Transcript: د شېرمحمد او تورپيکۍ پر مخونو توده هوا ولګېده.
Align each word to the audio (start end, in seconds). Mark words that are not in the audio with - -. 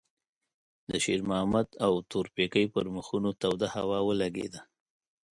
د 0.89 0.91
شېرمحمد 1.03 1.67
او 1.85 1.93
تورپيکۍ 2.11 2.65
پر 2.73 2.85
مخونو 2.95 3.29
توده 3.41 3.67
هوا 3.75 3.99
ولګېده. 4.07 4.61